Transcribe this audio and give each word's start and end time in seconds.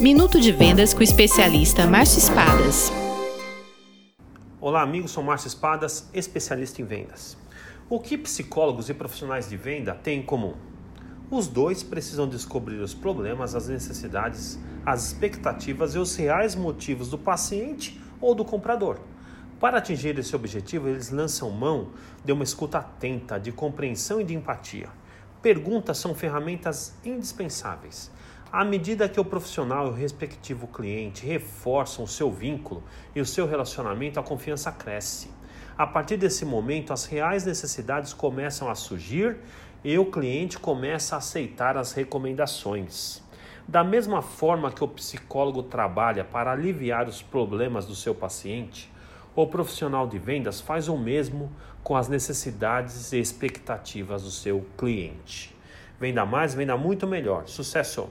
Minuto 0.00 0.40
de 0.40 0.50
Vendas 0.50 0.94
com 0.94 1.00
o 1.00 1.02
especialista 1.02 1.86
Márcio 1.86 2.20
Espadas. 2.20 2.90
Olá, 4.58 4.80
amigos, 4.80 5.10
sou 5.10 5.22
Márcio 5.22 5.48
Espadas, 5.48 6.08
especialista 6.14 6.80
em 6.80 6.86
vendas. 6.86 7.36
O 7.86 8.00
que 8.00 8.16
psicólogos 8.16 8.88
e 8.88 8.94
profissionais 8.94 9.46
de 9.46 9.58
venda 9.58 9.94
têm 9.94 10.20
em 10.20 10.22
comum? 10.22 10.54
Os 11.30 11.48
dois 11.48 11.82
precisam 11.82 12.26
descobrir 12.26 12.76
os 12.76 12.94
problemas, 12.94 13.54
as 13.54 13.68
necessidades, 13.68 14.58
as 14.86 15.08
expectativas 15.08 15.94
e 15.94 15.98
os 15.98 16.16
reais 16.16 16.54
motivos 16.54 17.10
do 17.10 17.18
paciente 17.18 18.00
ou 18.22 18.34
do 18.34 18.42
comprador. 18.42 19.00
Para 19.60 19.76
atingir 19.76 20.18
esse 20.18 20.34
objetivo, 20.34 20.88
eles 20.88 21.10
lançam 21.10 21.50
mão 21.50 21.90
de 22.24 22.32
uma 22.32 22.42
escuta 22.42 22.78
atenta, 22.78 23.38
de 23.38 23.52
compreensão 23.52 24.18
e 24.18 24.24
de 24.24 24.34
empatia. 24.34 24.88
Perguntas 25.42 25.98
são 25.98 26.14
ferramentas 26.14 26.94
indispensáveis. 27.04 28.10
À 28.52 28.64
medida 28.64 29.08
que 29.08 29.20
o 29.20 29.24
profissional 29.24 29.86
e 29.86 29.90
o 29.90 29.92
respectivo 29.92 30.66
cliente 30.66 31.24
reforçam 31.24 32.04
o 32.04 32.08
seu 32.08 32.32
vínculo 32.32 32.82
e 33.14 33.20
o 33.20 33.26
seu 33.26 33.46
relacionamento, 33.46 34.18
a 34.18 34.24
confiança 34.24 34.72
cresce. 34.72 35.30
A 35.78 35.86
partir 35.86 36.16
desse 36.16 36.44
momento, 36.44 36.92
as 36.92 37.04
reais 37.04 37.44
necessidades 37.44 38.12
começam 38.12 38.68
a 38.68 38.74
surgir 38.74 39.36
e 39.84 39.96
o 39.96 40.10
cliente 40.10 40.58
começa 40.58 41.14
a 41.14 41.18
aceitar 41.18 41.76
as 41.76 41.92
recomendações. 41.92 43.22
Da 43.68 43.84
mesma 43.84 44.20
forma 44.20 44.72
que 44.72 44.82
o 44.82 44.88
psicólogo 44.88 45.62
trabalha 45.62 46.24
para 46.24 46.50
aliviar 46.50 47.06
os 47.06 47.22
problemas 47.22 47.86
do 47.86 47.94
seu 47.94 48.16
paciente, 48.16 48.92
o 49.36 49.46
profissional 49.46 50.08
de 50.08 50.18
vendas 50.18 50.60
faz 50.60 50.88
o 50.88 50.98
mesmo 50.98 51.52
com 51.84 51.94
as 51.94 52.08
necessidades 52.08 53.12
e 53.12 53.20
expectativas 53.20 54.24
do 54.24 54.30
seu 54.32 54.66
cliente. 54.76 55.56
Venda 56.00 56.26
mais, 56.26 56.52
venda 56.52 56.76
muito 56.76 57.06
melhor. 57.06 57.46
Sucesso! 57.46 58.10